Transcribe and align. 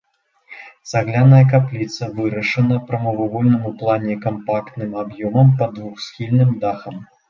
Цагляная 0.91 1.41
капліца 1.51 2.09
вырашана 2.17 2.79
прамавугольным 2.89 3.61
у 3.71 3.77
плане 3.85 4.13
кампактным 4.27 4.91
аб'ёмам 5.07 5.57
пад 5.65 5.69
двухсхільным 5.81 6.61
дахам. 6.63 6.95